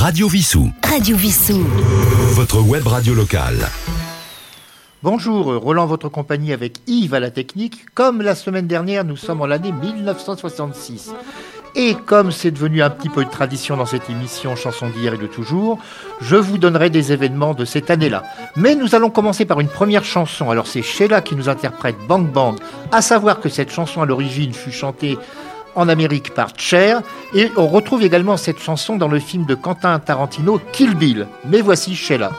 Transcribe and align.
Radio 0.00 0.28
Vissou. 0.28 0.70
Radio 0.82 1.14
Vissou. 1.14 1.62
Votre 2.32 2.62
web 2.62 2.86
radio 2.86 3.12
locale. 3.12 3.68
Bonjour, 5.02 5.54
Roland, 5.56 5.84
votre 5.84 6.08
compagnie 6.08 6.54
avec 6.54 6.78
Yves 6.86 7.12
à 7.12 7.20
la 7.20 7.30
technique. 7.30 7.84
Comme 7.92 8.22
la 8.22 8.34
semaine 8.34 8.66
dernière, 8.66 9.04
nous 9.04 9.18
sommes 9.18 9.42
en 9.42 9.46
l'année 9.46 9.72
1966. 9.72 11.12
Et 11.74 11.94
comme 12.06 12.32
c'est 12.32 12.50
devenu 12.50 12.82
un 12.82 12.88
petit 12.88 13.10
peu 13.10 13.26
de 13.26 13.30
tradition 13.30 13.76
dans 13.76 13.84
cette 13.84 14.08
émission 14.08 14.56
Chanson 14.56 14.88
d'hier 14.88 15.12
et 15.12 15.18
de 15.18 15.26
toujours, 15.26 15.78
je 16.22 16.36
vous 16.36 16.56
donnerai 16.56 16.88
des 16.88 17.12
événements 17.12 17.52
de 17.52 17.66
cette 17.66 17.90
année-là. 17.90 18.22
Mais 18.56 18.76
nous 18.76 18.94
allons 18.94 19.10
commencer 19.10 19.44
par 19.44 19.60
une 19.60 19.68
première 19.68 20.04
chanson. 20.04 20.50
Alors 20.50 20.66
c'est 20.66 20.80
Sheila 20.80 21.20
qui 21.20 21.36
nous 21.36 21.50
interprète 21.50 21.96
Bang 22.08 22.26
Bang, 22.26 22.56
à 22.90 23.02
savoir 23.02 23.38
que 23.38 23.50
cette 23.50 23.70
chanson 23.70 24.00
à 24.00 24.06
l'origine 24.06 24.54
fut 24.54 24.72
chantée 24.72 25.18
en 25.74 25.88
Amérique 25.88 26.34
par 26.34 26.50
Cher, 26.56 27.02
et 27.34 27.50
on 27.56 27.66
retrouve 27.66 28.02
également 28.02 28.36
cette 28.36 28.60
chanson 28.60 28.96
dans 28.96 29.08
le 29.08 29.18
film 29.18 29.44
de 29.44 29.54
Quentin 29.54 29.98
Tarantino 29.98 30.60
Kill 30.72 30.94
Bill. 30.94 31.26
Mais 31.46 31.60
voici 31.60 31.94
Sheila. 31.94 32.30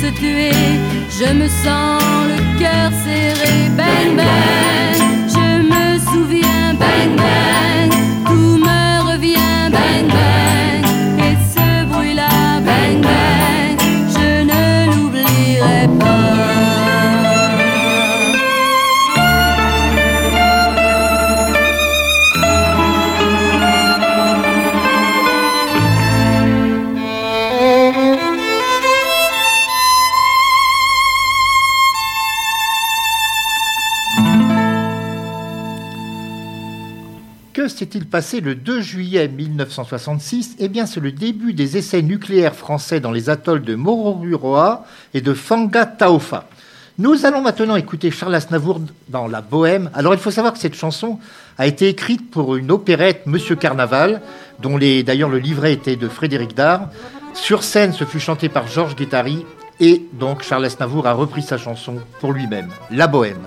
S'est-il 0.00 0.46
passé 38.16 38.40
le 38.40 38.54
2 38.54 38.80
juillet 38.80 39.28
1966 39.28 40.56
Eh 40.58 40.68
bien, 40.68 40.86
c'est 40.86 41.00
le 41.00 41.12
début 41.12 41.52
des 41.52 41.76
essais 41.76 42.00
nucléaires 42.00 42.54
français 42.54 42.98
dans 42.98 43.12
les 43.12 43.28
atolls 43.28 43.60
de 43.60 43.74
Mororuroa 43.74 44.86
et 45.12 45.20
de 45.20 45.34
Fanga 45.34 45.84
Taofa. 45.84 46.48
Nous 46.96 47.26
allons 47.26 47.42
maintenant 47.42 47.76
écouter 47.76 48.10
Charles 48.10 48.34
Aznavour 48.34 48.80
dans 49.10 49.26
La 49.26 49.42
Bohème. 49.42 49.90
Alors, 49.92 50.14
il 50.14 50.18
faut 50.18 50.30
savoir 50.30 50.54
que 50.54 50.58
cette 50.58 50.76
chanson 50.76 51.18
a 51.58 51.66
été 51.66 51.90
écrite 51.90 52.30
pour 52.30 52.56
une 52.56 52.70
opérette 52.70 53.26
Monsieur 53.26 53.54
Carnaval, 53.54 54.22
dont 54.62 54.78
d'ailleurs 54.78 55.28
le 55.28 55.38
livret 55.38 55.74
était 55.74 55.96
de 55.96 56.08
Frédéric 56.08 56.54
Dard. 56.54 56.88
Sur 57.34 57.64
scène, 57.64 57.92
ce 57.92 58.04
fut 58.04 58.18
chanté 58.18 58.48
par 58.48 58.66
Georges 58.66 58.96
Guettari, 58.96 59.44
et 59.78 60.06
donc 60.14 60.42
Charles 60.42 60.64
Aznavour 60.64 61.06
a 61.06 61.12
repris 61.12 61.42
sa 61.42 61.58
chanson 61.58 61.96
pour 62.20 62.32
lui-même, 62.32 62.70
La 62.90 63.08
Bohème. 63.08 63.46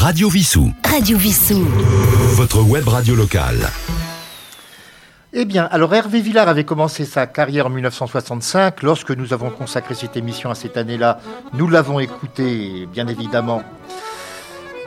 Radio 0.00 0.30
Vissou. 0.30 0.72
Radio 0.82 1.18
Vissou. 1.18 1.62
Votre 2.32 2.62
web 2.62 2.88
radio 2.88 3.14
locale. 3.14 3.68
Eh 5.34 5.44
bien, 5.44 5.68
alors 5.70 5.94
Hervé 5.94 6.22
Villard 6.22 6.48
avait 6.48 6.64
commencé 6.64 7.04
sa 7.04 7.26
carrière 7.26 7.66
en 7.66 7.68
1965. 7.68 8.82
Lorsque 8.82 9.10
nous 9.10 9.34
avons 9.34 9.50
consacré 9.50 9.94
cette 9.94 10.16
émission 10.16 10.50
à 10.50 10.54
cette 10.54 10.78
année-là, 10.78 11.20
nous 11.52 11.68
l'avons 11.68 12.00
écouté, 12.00 12.88
bien 12.90 13.08
évidemment. 13.08 13.62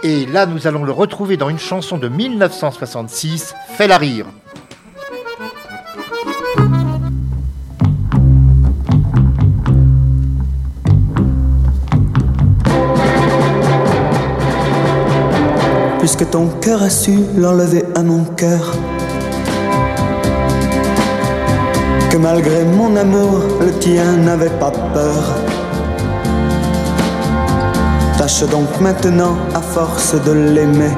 Et 0.02 0.26
là, 0.26 0.48
nous 0.48 0.66
allons 0.66 0.84
le 0.84 0.92
retrouver 0.92 1.38
dans 1.38 1.50
une 1.50 1.60
chanson 1.60 2.00
de 2.00 2.08
1966, 2.08 3.54
Fais-la 3.78 4.00
rire. 4.00 4.26
Puisque 16.04 16.30
ton 16.30 16.48
cœur 16.60 16.84
a 16.84 16.90
su 16.90 17.18
l'enlever 17.38 17.86
à 17.96 18.04
mon 18.04 18.26
cœur. 18.26 18.74
Que 22.10 22.18
malgré 22.18 22.66
mon 22.66 22.94
amour, 22.98 23.40
le 23.62 23.72
tien 23.80 24.18
n'avait 24.18 24.58
pas 24.60 24.72
peur. 24.94 25.24
Tâche 28.18 28.44
donc 28.52 28.68
maintenant, 28.82 29.38
à 29.56 29.62
force 29.62 30.14
de 30.26 30.34
l'aimer, 30.34 30.92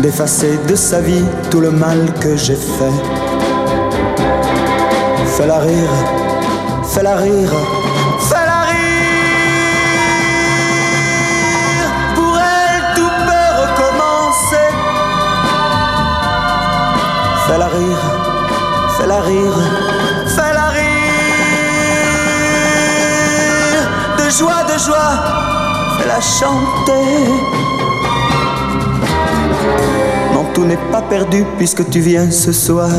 d'effacer 0.00 0.58
de 0.66 0.76
sa 0.76 1.02
vie 1.02 1.26
tout 1.50 1.60
le 1.60 1.70
mal 1.70 1.98
que 2.18 2.34
j'ai 2.34 2.56
fait. 2.56 2.98
Fais-la 5.36 5.58
rire, 5.58 5.94
fais-la 6.82 7.16
rire, 7.16 7.52
chanter. 26.20 27.26
Non, 30.34 30.44
tout 30.54 30.64
n'est 30.64 30.84
pas 30.92 31.02
perdu 31.02 31.44
puisque 31.56 31.88
tu 31.90 32.00
viens 32.00 32.30
ce 32.30 32.52
soir. 32.52 32.90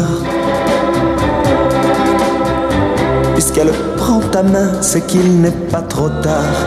Puisqu'elle 3.34 3.72
prend 3.98 4.20
ta 4.20 4.44
main, 4.44 4.72
c'est 4.82 5.06
qu'il 5.06 5.42
n'est 5.42 5.60
pas 5.72 5.82
trop 5.82 6.10
tard. 6.22 6.58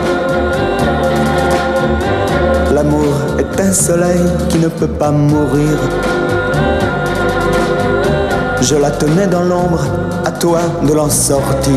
L'amour 2.73 3.13
est 3.39 3.61
un 3.61 3.71
soleil 3.71 4.21
qui 4.49 4.57
ne 4.59 4.67
peut 4.67 4.87
pas 4.87 5.11
mourir. 5.11 5.77
Je 8.61 8.75
la 8.75 8.91
tenais 8.91 9.27
dans 9.27 9.43
l'ombre, 9.43 9.85
à 10.25 10.31
toi 10.31 10.59
de 10.81 10.93
l'en 10.93 11.09
sortir. 11.09 11.73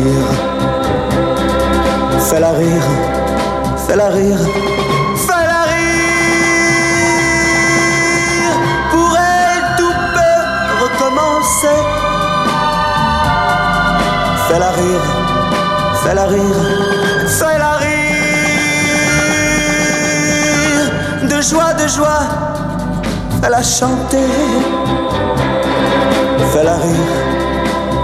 Fais-la 2.19 2.51
rire, 2.51 2.87
fais-la 3.89 4.09
rire, 4.09 4.39
fais-la 5.15 5.61
rire. 5.71 6.05
Pour 8.91 9.17
elle, 9.17 9.63
tout 9.77 9.97
peut 10.15 10.43
recommencer. 10.83 11.79
Fais-la 14.47 14.69
rire, 14.79 15.05
fais-la 16.03 16.25
rire, 16.25 16.61
fais-la 17.39 17.71
rire. 17.77 17.97
De 21.23 21.41
joie, 21.41 21.73
de 21.73 21.87
joie, 21.87 22.25
fais-la 23.41 23.63
chanter. 23.63 24.29
Fais-la 26.53 26.75
rire, 26.75 27.13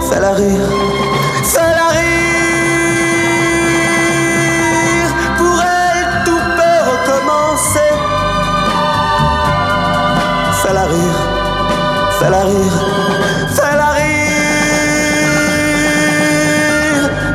fais-la 0.10 0.32
rire, 0.32 0.70
fais-la 1.44 1.75
fais-la 12.20 12.42
rire, 12.42 12.86
fais-la 13.50 13.90
rire. 13.92 14.16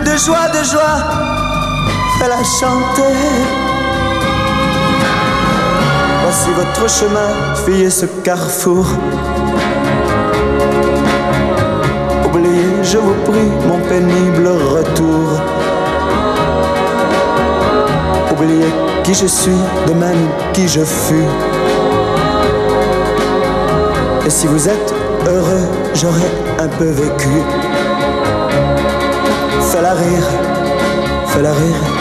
De 0.05 0.17
joie, 0.17 0.49
de 0.49 0.63
joie, 0.65 1.01
fais-la 2.19 2.43
chanter. 2.59 3.17
Voici 6.23 6.51
votre 6.57 6.89
chemin, 6.89 7.31
fuyez 7.65 7.91
ce 7.91 8.07
carrefour. 8.25 8.87
Oubliez, 12.25 12.71
je 12.83 12.99
vous 12.99 13.15
prie, 13.25 13.51
mon 13.67 13.79
pénible 13.89 14.49
retour. 14.49 15.41
Oubliez 18.33 18.73
qui 19.03 19.15
je 19.15 19.27
suis, 19.27 19.61
de 19.87 19.93
même 19.93 20.29
qui 20.53 20.69
je 20.69 20.85
fus. 20.85 21.60
Si 24.31 24.47
vous 24.47 24.69
êtes 24.69 24.95
heureux, 25.27 25.69
j'aurais 25.93 26.31
un 26.61 26.69
peu 26.69 26.85
vécu. 26.85 27.29
Fais-la 29.61 29.93
rire, 29.93 30.29
fais-la 31.27 31.53
rire, 31.53 32.00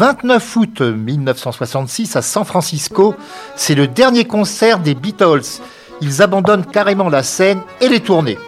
29 0.00 0.56
août 0.56 0.80
1966 0.80 2.16
à 2.16 2.22
San 2.22 2.46
Francisco, 2.46 3.14
c'est 3.54 3.74
le 3.74 3.86
dernier 3.86 4.24
concert 4.24 4.78
des 4.78 4.94
Beatles. 4.94 5.60
Ils 6.00 6.22
abandonnent 6.22 6.64
carrément 6.64 7.10
la 7.10 7.22
scène 7.22 7.60
et 7.82 7.88
les 7.90 8.00
tournées. 8.00 8.38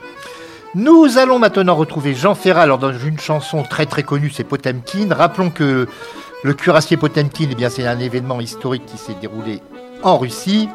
Nous 0.74 1.18
allons 1.18 1.38
maintenant 1.38 1.74
retrouver 1.74 2.14
Jean 2.14 2.34
Ferrat 2.34 2.62
alors 2.62 2.78
dans 2.78 2.94
une 2.94 3.20
chanson 3.20 3.64
très 3.64 3.84
très 3.84 4.02
connue, 4.02 4.30
c'est 4.30 4.44
Potemkin. 4.44 5.08
Rappelons 5.10 5.50
que 5.50 5.86
le 6.42 6.54
cuirassier 6.54 6.96
Potemkin, 6.96 7.50
eh 7.50 7.68
c'est 7.68 7.86
un 7.86 7.98
événement 7.98 8.40
historique 8.40 8.86
qui 8.86 8.96
s'est 8.96 9.16
déroulé 9.20 9.60
en 10.02 10.16
Russie. 10.16 10.70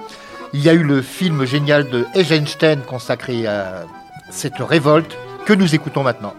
Il 0.54 0.62
y 0.62 0.70
a 0.70 0.74
eu 0.74 0.84
le 0.84 1.02
film 1.02 1.44
génial 1.46 1.90
de 1.90 2.06
Eisenstein 2.14 2.82
consacré 2.82 3.48
à 3.48 3.86
cette 4.30 4.60
révolte 4.60 5.18
que 5.48 5.54
nous 5.54 5.74
écoutons 5.74 6.04
maintenant. 6.04 6.36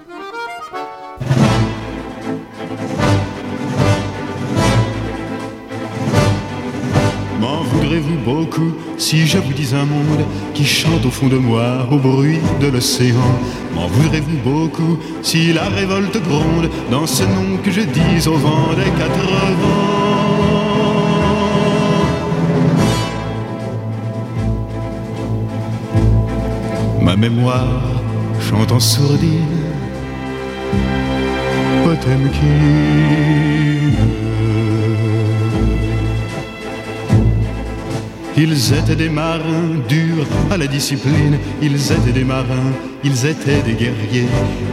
M'en 7.98 8.04
voudrez-vous 8.04 8.24
beaucoup 8.24 8.72
si 8.96 9.26
je 9.26 9.38
vous 9.38 9.52
dis 9.52 9.74
un 9.74 9.84
monde 9.84 10.24
qui 10.54 10.64
chante 10.64 11.04
au 11.04 11.10
fond 11.10 11.26
de 11.26 11.36
moi 11.36 11.84
au 11.90 11.96
bruit 11.96 12.38
de 12.60 12.68
l'océan. 12.68 13.16
M'en 13.74 13.88
voudrez-vous 13.88 14.38
beaucoup 14.44 14.98
si 15.20 15.52
la 15.52 15.68
révolte 15.68 16.22
gronde 16.22 16.70
dans 16.92 17.08
ce 17.08 17.24
nom 17.24 17.56
que 17.64 17.72
je 17.72 17.80
dis 17.80 18.28
au 18.28 18.36
vent 18.36 18.68
des 18.76 18.90
quatre 19.00 19.26
vents? 19.58 19.82
Ma 27.02 27.16
mémoire 27.16 27.82
chante 28.48 28.70
en 28.70 28.78
sourdine 28.78 29.42
Potemkin 31.84 33.77
Ils 38.40 38.72
étaient 38.72 38.94
des 38.94 39.08
marins 39.08 39.74
durs 39.88 40.24
à 40.48 40.56
la 40.56 40.68
discipline, 40.68 41.36
ils 41.60 41.90
étaient 41.90 42.12
des 42.12 42.22
marins, 42.22 42.72
ils 43.02 43.26
étaient 43.26 43.62
des 43.62 43.72
guerriers. 43.72 44.28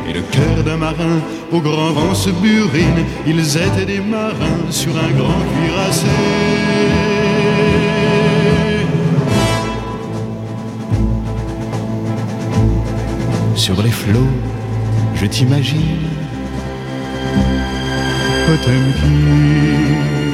Et 0.08 0.14
le 0.14 0.22
cœur 0.22 0.64
d'un 0.64 0.78
marin 0.78 1.20
au 1.52 1.60
grand 1.62 1.90
vent 1.90 2.14
se 2.14 2.30
burine, 2.30 3.04
ils 3.26 3.58
étaient 3.58 3.86
des 3.86 4.02
marins 4.02 4.70
sur 4.70 4.92
un 4.96 5.10
grand 5.18 5.42
cuirassé. 5.56 6.06
Sur 13.56 13.82
les 13.82 13.90
flots, 13.90 14.36
je 15.16 15.26
t'imagine, 15.26 16.06
Potemkin. 18.46 20.25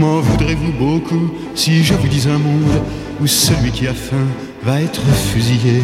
M'en 0.00 0.20
voudrez-vous 0.20 0.72
beaucoup 0.72 1.30
si 1.54 1.84
je 1.84 1.92
vous 1.92 2.08
dis 2.08 2.26
un 2.26 2.38
monde 2.38 2.82
où 3.20 3.26
celui 3.26 3.70
qui 3.70 3.86
a 3.86 3.92
faim 3.92 4.26
va 4.62 4.80
être 4.80 5.02
fusillé? 5.30 5.82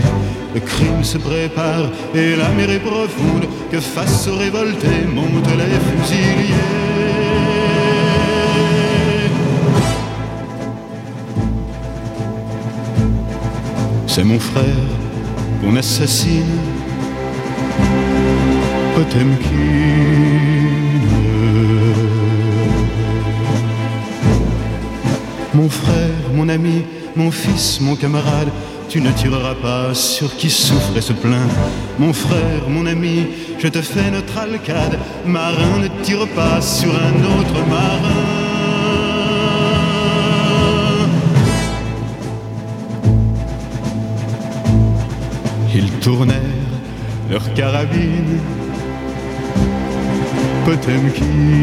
Le 0.55 0.61
crime 0.61 1.05
se 1.05 1.19
prépare 1.19 1.91
et 2.15 2.35
la 2.35 2.49
mer 2.49 2.71
est 2.71 2.79
profonde. 2.79 3.45
Que 3.71 3.79
face 3.79 4.27
aux 4.29 4.37
révoltés 4.37 5.05
montent 5.15 5.55
les 5.59 5.81
fusiliers 5.87 6.55
C'est 14.07 14.25
mon 14.25 14.39
frère 14.39 14.89
qu'on 15.61 15.77
assassine 15.77 16.59
Potemkin 18.95 20.46
Mon 25.57 25.71
frère, 25.71 26.11
mon 26.35 26.51
ami, 26.51 26.85
mon 27.17 27.31
fils, 27.31 27.81
mon 27.81 27.97
camarade, 27.97 28.49
tu 28.91 29.01
ne 29.01 29.11
tireras 29.11 29.55
pas 29.55 29.95
sur 29.95 30.37
qui 30.37 30.51
souffre 30.51 30.95
et 30.95 31.01
se 31.01 31.15
plaint. 31.15 31.51
Mon 31.99 32.13
frère, 32.13 32.69
mon 32.69 32.85
ami, 32.85 33.29
je 33.59 33.69
te 33.69 33.81
fais 33.81 34.11
notre 34.11 34.37
alcade. 34.37 34.99
Marin, 35.25 35.79
ne 35.81 35.89
tire 36.05 36.29
pas 36.35 36.61
sur 36.61 36.91
un 36.91 37.17
autre 37.39 37.59
marin. 37.71 38.27
Ils 45.75 45.91
tournèrent 46.01 46.37
leurs 47.31 47.55
carabines. 47.55 48.41
Potemkin. 50.67 51.57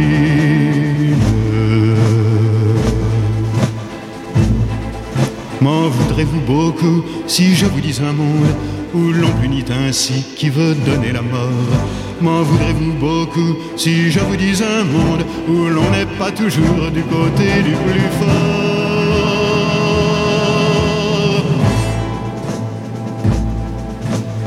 M'en 5.64 5.88
voudrez-vous 5.88 6.42
beaucoup 6.42 7.06
si 7.26 7.56
je 7.56 7.66
vous 7.66 7.80
dis 7.80 7.98
un 8.06 8.12
monde 8.12 8.54
où 8.94 9.14
l'on 9.14 9.30
punit 9.42 9.64
ainsi 9.88 10.26
qui 10.36 10.50
veut 10.50 10.76
donner 10.76 11.14
la 11.14 11.22
mort? 11.22 11.72
M'en 12.20 12.42
voudrez-vous 12.42 12.92
beaucoup 13.00 13.56
si 13.78 14.12
je 14.12 14.20
vous 14.20 14.36
dis 14.36 14.62
un 14.62 14.84
monde 14.84 15.24
où 15.48 15.70
l'on 15.70 15.90
n'est 15.92 16.18
pas 16.20 16.32
toujours 16.32 16.92
du 16.94 17.02
côté 17.04 17.64
du 17.64 17.72
plus 17.86 18.10
fort? 18.20 18.74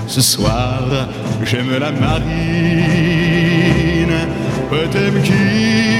Ce 0.07 0.21
soir, 0.21 0.83
j'aime 1.43 1.79
la 1.79 1.93
marine 1.93 2.27
Potemkin. 4.69 5.96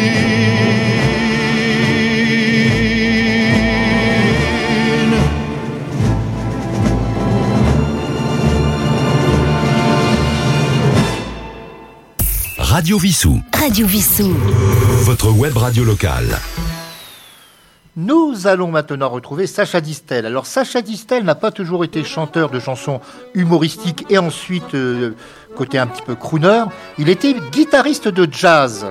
Radio 12.77 12.99
Vissou. 12.99 13.41
Radio 13.59 13.87
Vissou. 13.87 14.35
Votre 15.05 15.31
web 15.31 15.57
radio 15.57 15.83
locale. 15.83 16.39
Nous 17.97 18.47
allons 18.47 18.71
maintenant 18.71 19.09
retrouver 19.09 19.47
Sacha 19.47 19.81
Distel. 19.81 20.27
Alors 20.27 20.45
Sacha 20.45 20.83
Distel 20.83 21.25
n'a 21.25 21.35
pas 21.35 21.51
toujours 21.51 21.85
été 21.85 22.05
chanteur 22.05 22.51
de 22.51 22.61
chansons 22.61 23.01
humoristiques 23.33 24.05
et 24.11 24.19
ensuite 24.19 24.75
euh, 24.75 25.15
côté 25.57 25.79
un 25.79 25.87
petit 25.87 26.03
peu 26.03 26.17
crooner. 26.17 26.65
Il 26.99 27.09
était 27.09 27.35
guitariste 27.51 28.09
de 28.09 28.29
jazz. 28.31 28.85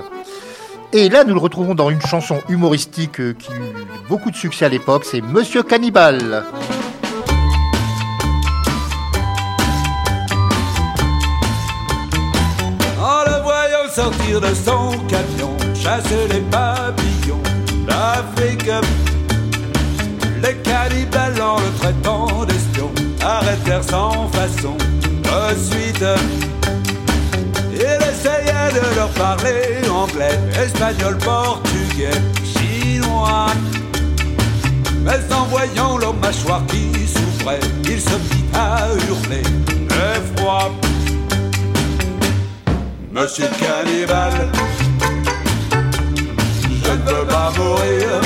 Et 0.92 1.08
là, 1.08 1.22
nous 1.22 1.34
le 1.34 1.40
retrouvons 1.40 1.76
dans 1.76 1.90
une 1.90 2.02
chanson 2.02 2.40
humoristique 2.48 3.20
euh, 3.20 3.34
qui 3.34 3.52
eut 3.52 3.86
beaucoup 4.08 4.32
de 4.32 4.36
succès 4.36 4.64
à 4.64 4.68
l'époque, 4.68 5.04
c'est 5.04 5.20
Monsieur 5.20 5.62
Cannibal. 5.62 6.44
Sortir 14.06 14.40
de 14.40 14.54
son 14.54 14.90
camion, 15.08 15.56
chasser 15.74 16.28
les 16.30 16.40
papillons 16.42 17.42
d'Afrique. 17.88 18.70
Les 20.42 20.54
cannibales 20.58 21.42
en 21.42 21.56
le 21.58 21.70
traitant 21.80 22.44
d'espion 22.44 22.90
arrêtèrent 23.20 23.82
sans 23.82 24.28
façon 24.28 24.76
de 24.78 25.54
suite. 25.70 26.04
Il 27.72 27.98
essayait 28.12 28.72
de 28.78 28.94
leur 28.94 29.08
parler 29.10 29.88
anglais, 29.90 30.38
espagnol, 30.64 31.18
portugais, 31.18 32.20
chinois. 32.44 33.46
Mais 35.02 35.34
en 35.34 35.44
voyant 35.46 35.98
leur 35.98 36.14
mâchoire 36.14 36.62
qui 36.66 36.92
souffrait, 37.08 37.60
il 37.84 38.00
se 38.00 38.16
mit 38.30 38.44
à 38.54 38.86
Monsieur 43.26 43.48
Cannibal, 43.58 44.30
je 46.84 46.90
ne 46.92 46.96
veux 46.96 47.26
pas 47.26 47.50
mourir. 47.58 48.20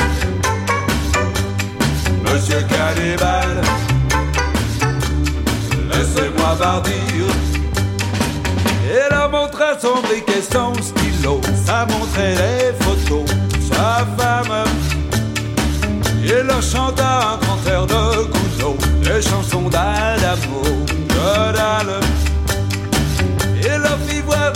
Monsieur 2.23 2.63
Cannibal, 2.69 3.63
laissez-moi 5.91 6.55
partir. 6.61 7.25
Il 8.85 9.15
a 9.15 9.27
montré 9.27 9.65
son 9.81 10.03
briquet, 10.03 10.43
son 10.43 10.75
stylo, 10.75 11.41
ça 11.65 11.87
montrait 11.87 12.35
les 12.35 12.85
photos, 12.85 13.25
sa 13.73 14.07
femme. 14.19 14.67
Il 16.23 16.47
leur 16.47 16.63
chanta 16.63 17.21
un 17.21 17.37
grand 17.39 17.71
air 17.71 17.87
de 17.87 18.25
Gounod, 18.25 19.03
des 19.03 19.23
chansons 19.23 19.71
d'Adamo, 19.71 20.61
que 21.09 21.53
dalle. 21.57 22.01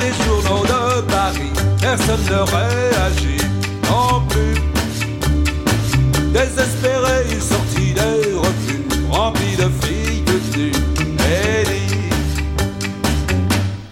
Des 0.04 0.24
journaux 0.24 0.66
de 0.96 1.00
Paris, 1.02 1.52
personne 1.80 2.24
ne 2.30 2.40
réagit 2.56 3.44
non 3.88 4.20
plus. 4.28 4.56
Désespéré, 6.32 7.16
il 7.30 7.40
sortit 7.40 7.92
des 7.94 8.34
revues 8.34 8.84
remplis 9.10 9.56
de 9.56 9.68
filles 9.80 10.22
de 10.22 10.58
nues 10.58 10.72
et 11.20 11.64
dit 11.64 12.10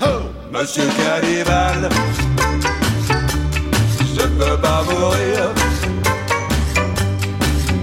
Oh, 0.03 0.23
Monsieur 0.53 0.89
Cannibal, 0.99 1.89
je 4.17 4.23
ne 4.23 4.27
peux 4.39 4.59
pas 4.61 4.83
mourir. 4.83 5.41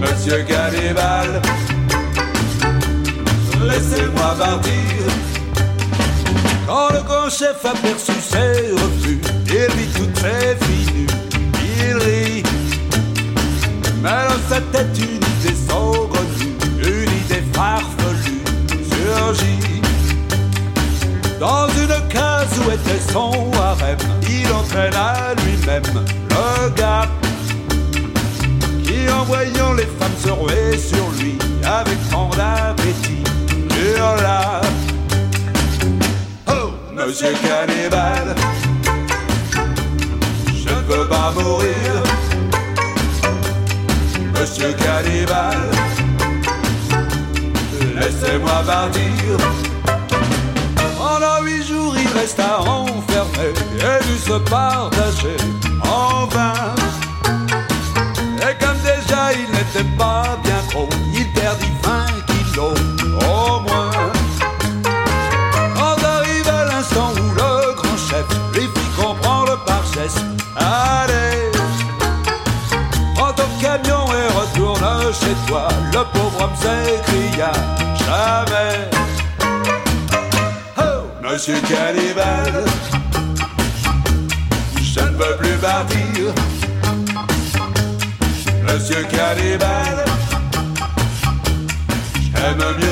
Monsieur 0.00 0.42
Cannibal, 0.42 1.42
laissez-moi 3.66 4.34
partir. 4.38 5.29
Chef 7.30 7.64
aperçut 7.64 8.20
ses 8.20 8.72
refus, 8.72 9.20
il 9.46 9.76
vit 9.76 9.88
toutes 9.94 10.18
ses 10.18 10.56
filles 10.66 11.06
il 11.78 11.96
rit. 11.96 12.42
Mais 14.02 14.10
dans 14.28 14.48
sa 14.54 14.60
tête 14.60 14.98
une 14.98 15.16
idée 15.16 15.56
saugrenue, 15.68 16.56
une 16.82 17.12
idée 17.24 17.44
farfelue 17.52 18.42
surgit. 18.90 19.80
Dans 21.38 21.68
une 21.68 22.08
case 22.08 22.48
où 22.58 22.70
était 22.70 23.12
son 23.12 23.50
harem, 23.54 23.96
il 24.28 24.52
entraîna 24.52 25.34
lui-même 25.44 26.04
le 26.30 26.70
gars 26.70 27.08
qui, 28.84 29.08
en 29.08 29.24
voyant 29.24 29.72
les 29.74 29.86
femmes 29.98 30.18
se 30.22 30.30
ruer 30.30 30.76
sur 30.76 31.08
lui, 31.18 31.38
avec 31.64 31.98
tant 32.10 32.28
d'appétit, 32.30 33.22
hurla. 33.70 34.60
Oh, 37.02 37.06
monsieur 37.06 37.32
Cannibal, 37.42 38.34
je 40.46 40.68
ne 40.68 40.80
veux 40.82 41.08
pas 41.08 41.32
mourir. 41.32 42.02
Monsieur 44.38 44.72
Cannibal, 44.74 45.58
laissez-moi 47.96 48.62
partir. 48.66 49.36
Pendant 50.98 51.42
huit 51.42 51.66
jours, 51.66 51.94
il 51.96 52.18
resta 52.18 52.60
enfermé 52.60 53.48
et 53.78 54.04
dut 54.04 54.18
se 54.18 54.38
partager 54.50 55.36
en 55.82 56.26
vain. 56.26 56.52
Et 58.42 58.62
comme 58.62 58.78
déjà 58.82 59.32
il 59.32 59.50
n'était 59.50 59.88
pas 59.96 60.38
bien 60.42 60.60
gros, 60.70 60.88
il 61.14 61.26
perdit 61.32 61.72
20 61.82 62.06
kilos 62.26 62.78
moins. 63.08 63.69
Monsieur 81.50 81.74
Cannibal, 81.74 82.64
je 84.82 85.00
ne 85.00 85.16
veux 85.16 85.36
plus 85.36 85.58
partir. 85.58 86.34
Monsieur 88.62 89.02
Cannibal, 89.04 90.04
j'aime 92.34 92.64
mieux 92.78 92.89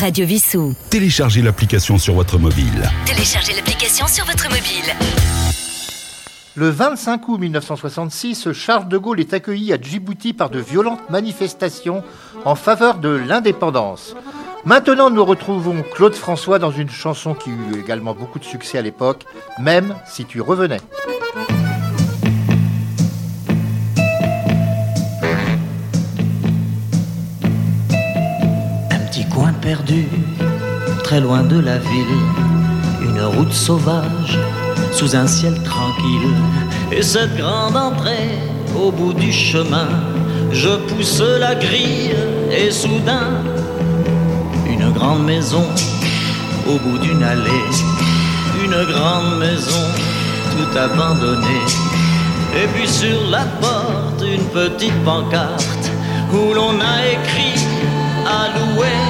Radio 0.00 0.24
Vissou. 0.24 0.74
Téléchargez 0.88 1.42
l'application 1.42 1.98
sur 1.98 2.14
votre 2.14 2.38
mobile. 2.38 2.88
Téléchargez 3.04 3.52
l'application 3.52 4.06
sur 4.06 4.24
votre 4.24 4.44
mobile. 4.44 4.96
Le 6.54 6.70
25 6.70 7.28
août 7.28 7.38
1966, 7.38 8.52
Charles 8.52 8.88
de 8.88 8.96
Gaulle 8.96 9.20
est 9.20 9.34
accueilli 9.34 9.74
à 9.74 9.78
Djibouti 9.78 10.32
par 10.32 10.48
de 10.48 10.58
violentes 10.58 11.10
manifestations 11.10 12.02
en 12.46 12.54
faveur 12.54 12.96
de 12.96 13.10
l'indépendance. 13.10 14.16
Maintenant, 14.64 15.10
nous 15.10 15.24
retrouvons 15.24 15.84
Claude 15.94 16.14
François 16.14 16.58
dans 16.58 16.70
une 16.70 16.88
chanson 16.88 17.34
qui 17.34 17.50
eut 17.50 17.78
également 17.78 18.14
beaucoup 18.14 18.38
de 18.38 18.44
succès 18.44 18.78
à 18.78 18.82
l'époque, 18.82 19.24
même 19.58 19.94
si 20.06 20.24
tu 20.24 20.40
revenais. 20.40 20.80
Petit 29.70 29.76
coin 29.76 29.76
perdu, 29.76 30.08
très 31.04 31.20
loin 31.20 31.42
de 31.42 31.58
la 31.58 31.78
ville, 31.78 32.18
une 33.02 33.22
route 33.22 33.52
sauvage, 33.52 34.38
sous 34.92 35.14
un 35.14 35.26
ciel 35.26 35.54
tranquille, 35.62 36.34
et 36.92 37.02
cette 37.02 37.36
grande 37.36 37.76
entrée 37.76 38.38
au 38.76 38.90
bout 38.90 39.12
du 39.12 39.32
chemin, 39.32 39.88
je 40.52 40.70
pousse 40.88 41.22
la 41.38 41.54
grille, 41.54 42.14
et 42.50 42.70
soudain, 42.70 43.42
une 44.66 44.90
grande 44.92 45.24
maison 45.24 45.64
au 46.68 46.78
bout 46.78 46.98
d'une 46.98 47.22
allée, 47.22 47.70
une 48.64 48.84
grande 48.92 49.38
maison 49.38 49.86
tout 50.52 50.78
abandonnée, 50.78 51.66
et 52.56 52.66
puis 52.74 52.88
sur 52.88 53.30
la 53.30 53.44
porte, 53.60 54.22
une 54.22 54.46
petite 54.46 55.04
pancarte 55.04 55.90
où 56.32 56.54
l'on 56.54 56.80
a 56.80 56.96
écrit 57.12 57.60
à 58.26 58.48
louer. 58.56 59.09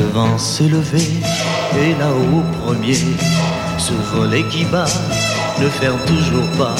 Vent 0.00 0.38
s'est 0.38 0.68
levé 0.68 1.20
et 1.80 1.94
là-haut 1.98 2.40
au 2.40 2.64
premier, 2.64 2.98
ce 3.78 3.92
volet 4.14 4.44
qui 4.44 4.64
bat 4.64 4.86
ne 5.60 5.68
ferme 5.68 5.98
toujours 6.06 6.50
pas. 6.58 6.76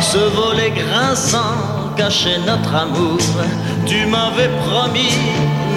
Ce 0.00 0.18
volet 0.18 0.70
grinçant 0.70 1.92
cachait 1.96 2.38
notre 2.46 2.74
amour. 2.74 3.18
Tu 3.86 4.06
m'avais 4.06 4.50
promis, 4.66 5.14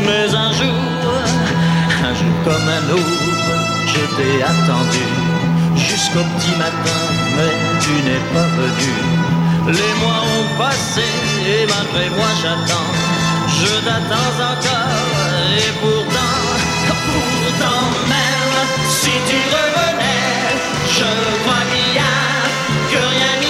mais 0.05 0.33
un 0.33 0.51
jour, 0.51 0.79
un 2.03 2.13
jour 2.13 2.35
comme 2.43 2.67
un 2.79 2.93
autre, 2.93 3.45
je 3.87 4.01
t'ai 4.15 4.43
attendu 4.43 5.05
jusqu'au 5.75 6.25
petit 6.37 6.55
matin, 6.57 7.01
mais 7.35 7.53
tu 7.79 7.91
n'es 8.05 8.23
pas 8.33 8.47
venu. 8.59 8.93
Les 9.67 9.93
mois 10.01 10.21
ont 10.37 10.57
passé 10.57 11.07
et 11.47 11.65
malgré 11.65 12.09
moi 12.09 12.27
j'attends. 12.41 12.91
Je 13.47 13.73
t'attends 13.85 14.35
encore 14.51 15.15
et 15.57 15.71
pourtant, 15.81 16.54
même 18.07 18.55
si 18.87 19.11
tu 19.29 19.37
revenais, 19.55 20.55
je 20.97 21.11
crois 21.43 21.65
bien 21.73 22.15
que 22.91 22.97
rien 22.97 23.44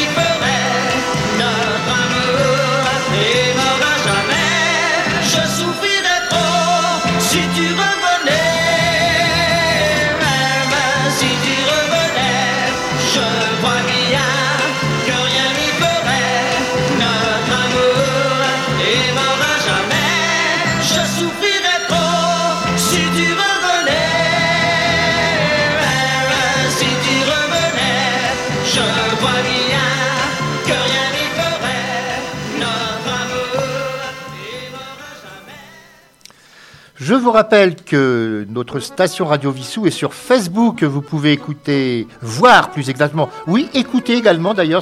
Je 37.08 37.14
vous 37.14 37.30
rappelle 37.30 37.76
que 37.76 38.48
notre 38.50 38.80
station 38.80 39.28
Radio 39.28 39.52
Vissou 39.52 39.86
est 39.86 39.92
sur 39.92 40.16
Facebook. 40.16 40.84
Vous 40.84 41.04
pouvez 41.04 41.34
écouter, 41.34 42.08
voir 42.24 42.72
plus 42.72 42.90
exactement. 42.90 43.30
Oui, 43.46 43.70
écouter 43.76 44.14
également 44.14 44.56
d'ailleurs 44.56 44.82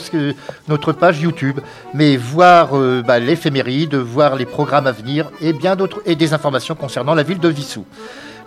notre 0.70 0.94
page 0.94 1.20
YouTube. 1.20 1.60
Mais 1.94 2.16
voir 2.16 2.78
euh, 2.78 3.02
bah, 3.06 3.20
l'éphéméride, 3.20 3.96
voir 3.96 4.38
les 4.38 4.46
programmes 4.46 4.88
à 4.88 4.94
venir 4.94 5.32
et 5.42 5.52
bien 5.52 5.76
d'autres 5.76 6.02
et 6.06 6.16
des 6.16 6.34
informations 6.34 6.76
concernant 6.76 7.14
la 7.14 7.24
ville 7.24 7.40
de 7.40 7.50
Vissou. 7.50 7.84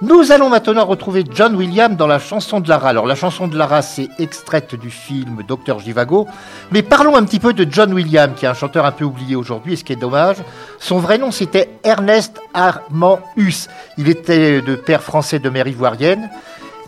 Nous 0.03 0.31
allons 0.31 0.51
maintenant 0.51 0.85
retrouver 0.85 1.25
John 1.33 1.57
Williams 1.57 1.97
dans 1.97 2.07
la 2.07 2.19
chanson 2.19 2.61
de 2.61 2.69
Lara. 2.69 2.91
Alors 2.91 3.07
la 3.07 3.15
chanson 3.15 3.49
de 3.49 3.57
Lara, 3.57 3.81
c'est 3.81 4.11
extraite 4.19 4.75
du 4.75 4.91
film 4.91 5.43
Docteur 5.49 5.79
Givago. 5.79 6.27
Mais 6.71 6.83
parlons 6.83 7.17
un 7.17 7.25
petit 7.25 7.41
peu 7.41 7.55
de 7.55 7.67
John 7.71 7.95
Williams, 7.95 8.35
qui 8.37 8.45
est 8.45 8.49
un 8.49 8.55
chanteur 8.55 8.85
un 8.85 8.93
peu 8.93 9.05
oublié 9.05 9.37
aujourd'hui, 9.37 9.73
et 9.73 9.77
ce 9.77 9.85
qui 9.85 9.95
est 9.95 9.97
dommage. 9.97 10.37
Son 10.79 10.99
vrai 10.99 11.17
nom, 11.17 11.31
c'était 11.31 11.71
Ernest 11.83 12.39
Armand 12.53 13.21
Hus. 13.37 13.69
Il 13.97 14.11
était 14.11 14.61
de 14.61 14.75
père 14.75 15.03
français 15.03 15.39
de 15.39 15.49
mère 15.49 15.67
ivoirienne. 15.67 16.29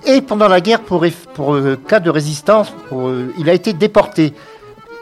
Et 0.05 0.21
pendant 0.21 0.49
la 0.49 0.61
guerre, 0.61 0.81
pour, 0.81 1.05
euh, 1.05 1.77
cas 1.89 2.01
de 2.01 2.11
résistance, 2.11 2.75
euh, 2.93 3.33
il 3.39 3.49
a 3.49 3.55
été 3.55 3.73
déporté. 3.73 4.35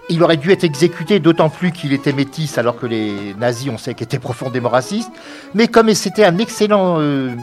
Il 0.08 0.22
aurait 0.22 0.36
dû 0.36 0.52
être 0.52 0.62
exécuté, 0.62 1.18
d'autant 1.18 1.48
plus 1.48 1.72
qu'il 1.72 1.92
était 1.92 2.12
métis, 2.12 2.56
alors 2.56 2.78
que 2.78 2.86
les 2.86 3.34
nazis, 3.34 3.68
on 3.72 3.78
sait 3.78 3.94
qu'ils 3.94 4.04
étaient 4.04 4.20
profondément 4.20 4.68
racistes. 4.68 5.10
Mais 5.54 5.66
comme 5.66 5.92
c'était 5.94 6.24
un 6.24 6.38
excellent 6.38 7.00
euh, 7.00 7.34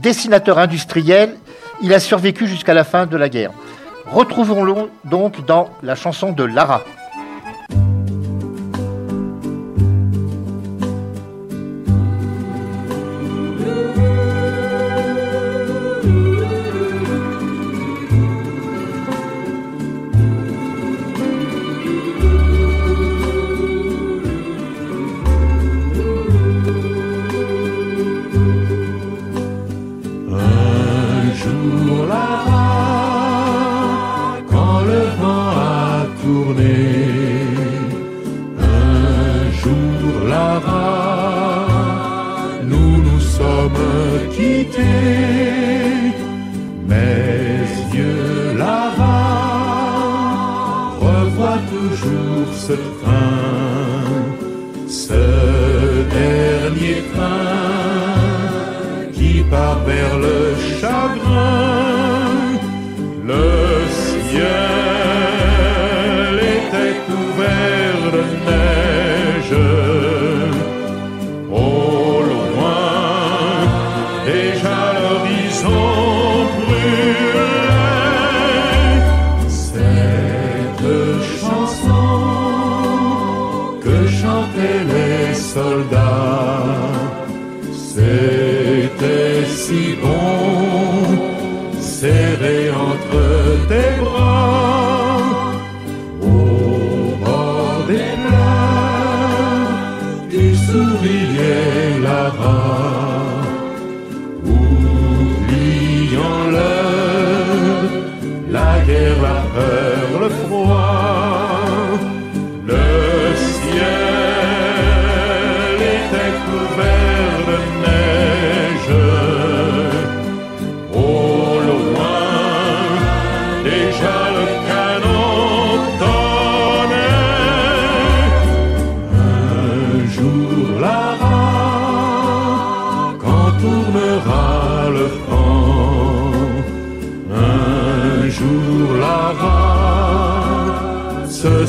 dessinateur 0.00 0.58
industriel, 0.58 1.36
il 1.82 1.94
a 1.94 2.00
survécu 2.00 2.46
jusqu'à 2.46 2.74
la 2.74 2.84
fin 2.84 3.06
de 3.06 3.16
la 3.16 3.28
guerre. 3.28 3.52
Retrouvons-le 4.06 4.74
donc 5.04 5.44
dans 5.44 5.68
la 5.82 5.94
chanson 5.94 6.32
de 6.32 6.44
Lara. 6.44 6.82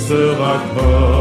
Sera 0.10 0.58
comme 0.74 1.19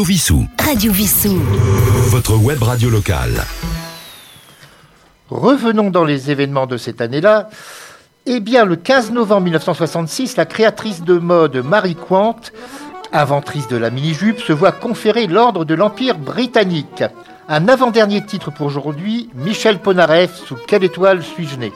Radio 0.00 0.14
Vissou. 0.14 0.46
Radio 0.58 0.92
Vissou. 0.92 1.38
Votre 2.08 2.34
web 2.34 2.62
radio 2.62 2.88
locale. 2.88 3.44
Revenons 5.28 5.90
dans 5.90 6.04
les 6.04 6.30
événements 6.30 6.66
de 6.66 6.78
cette 6.78 7.02
année-là. 7.02 7.50
Eh 8.24 8.40
bien, 8.40 8.64
le 8.64 8.76
15 8.76 9.10
novembre 9.10 9.42
1966, 9.42 10.38
la 10.38 10.46
créatrice 10.46 11.02
de 11.02 11.18
mode 11.18 11.56
Marie 11.56 11.96
Quant, 11.96 12.40
inventrice 13.12 13.68
de 13.68 13.76
la 13.76 13.90
mini-jupe, 13.90 14.40
se 14.40 14.54
voit 14.54 14.72
conférer 14.72 15.26
l'ordre 15.26 15.66
de 15.66 15.74
l'Empire 15.74 16.16
britannique. 16.16 17.04
Un 17.50 17.68
avant-dernier 17.68 18.24
titre 18.24 18.50
pour 18.50 18.68
aujourd'hui, 18.68 19.28
Michel 19.34 19.80
Ponareff, 19.80 20.34
sous 20.46 20.56
quelle 20.66 20.84
étoile 20.84 21.22
suis-je 21.22 21.56
né? 21.56 21.72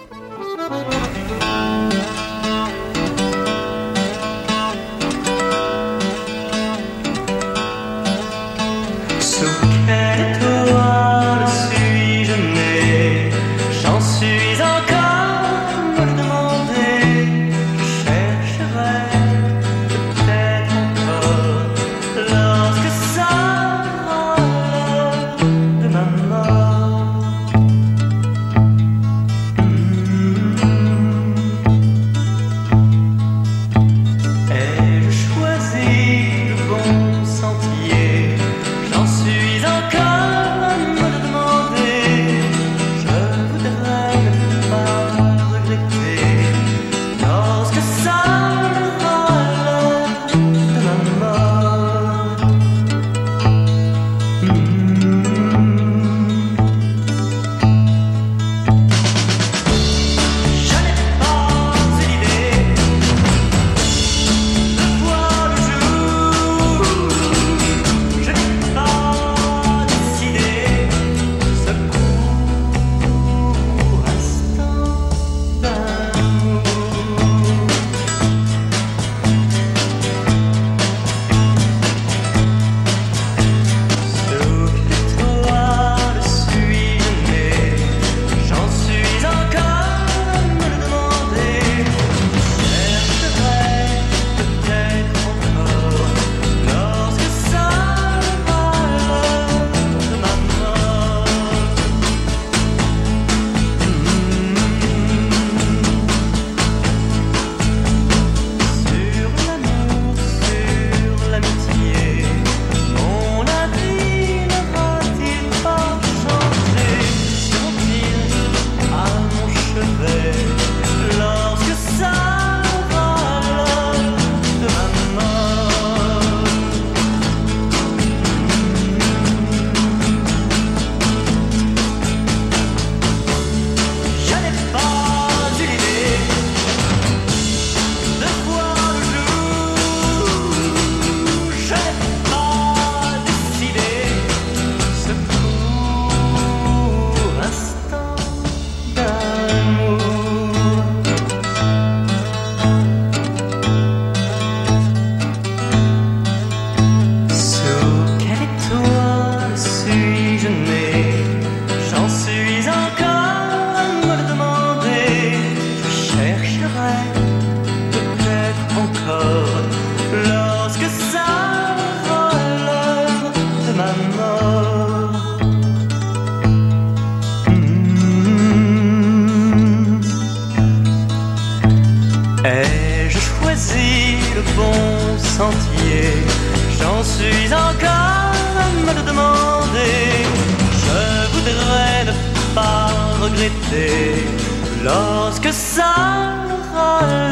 Lorsque 194.84 195.52
ça 195.52 195.94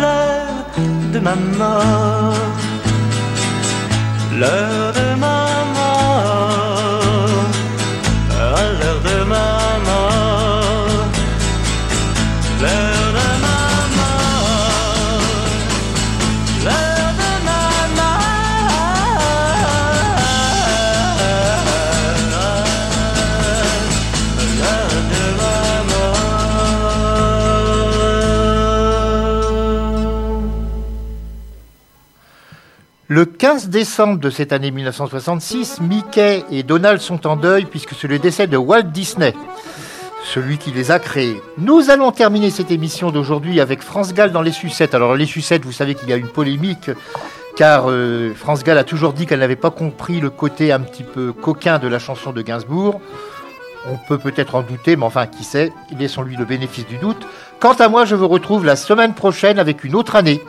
l'heure 0.02 0.66
de 1.12 1.18
ma 1.18 1.34
mort. 1.58 2.34
L'heure 4.38 4.91
Le 33.14 33.26
15 33.26 33.68
décembre 33.68 34.18
de 34.20 34.30
cette 34.30 34.54
année 34.54 34.70
1966, 34.70 35.82
Mickey 35.82 36.46
et 36.50 36.62
Donald 36.62 36.98
sont 36.98 37.26
en 37.26 37.36
deuil 37.36 37.66
puisque 37.66 37.92
c'est 37.92 38.08
le 38.08 38.18
décès 38.18 38.46
de 38.46 38.56
Walt 38.56 38.84
Disney, 38.84 39.34
celui 40.24 40.56
qui 40.56 40.70
les 40.70 40.90
a 40.90 40.98
créés. 40.98 41.38
Nous 41.58 41.90
allons 41.90 42.10
terminer 42.10 42.48
cette 42.48 42.70
émission 42.70 43.10
d'aujourd'hui 43.10 43.60
avec 43.60 43.82
France 43.82 44.14
Gall 44.14 44.32
dans 44.32 44.40
les 44.40 44.50
sucettes. 44.50 44.94
Alors 44.94 45.14
les 45.14 45.26
sucettes, 45.26 45.66
vous 45.66 45.72
savez 45.72 45.94
qu'il 45.94 46.08
y 46.08 46.14
a 46.14 46.16
une 46.16 46.26
polémique 46.26 46.90
car 47.54 47.90
euh, 47.90 48.32
France 48.34 48.64
Gall 48.64 48.78
a 48.78 48.84
toujours 48.84 49.12
dit 49.12 49.26
qu'elle 49.26 49.40
n'avait 49.40 49.56
pas 49.56 49.70
compris 49.70 50.18
le 50.18 50.30
côté 50.30 50.72
un 50.72 50.80
petit 50.80 51.04
peu 51.04 51.34
coquin 51.34 51.78
de 51.78 51.88
la 51.88 51.98
chanson 51.98 52.32
de 52.32 52.40
Gainsbourg. 52.40 52.98
On 53.90 53.98
peut 54.08 54.16
peut-être 54.16 54.54
en 54.54 54.62
douter, 54.62 54.96
mais 54.96 55.04
enfin, 55.04 55.26
qui 55.26 55.44
sait, 55.44 55.70
laissons-lui 55.98 56.36
le 56.36 56.46
bénéfice 56.46 56.86
du 56.86 56.96
doute. 56.96 57.26
Quant 57.60 57.74
à 57.74 57.90
moi, 57.90 58.06
je 58.06 58.14
vous 58.14 58.28
retrouve 58.28 58.64
la 58.64 58.76
semaine 58.76 59.12
prochaine 59.12 59.58
avec 59.58 59.84
une 59.84 59.96
autre 59.96 60.16
année. 60.16 60.40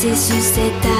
c'est 0.00 0.16
sur 0.16 0.40
cette 0.40 0.99